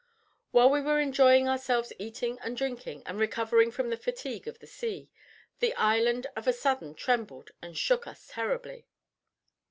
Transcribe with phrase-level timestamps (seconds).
[0.49, 4.65] While we were enjoying ourselves eating and drinking, and recovering from the fatigue of the
[4.65, 5.11] sea,
[5.59, 8.87] the island of a sudden trembled and shook us terribly.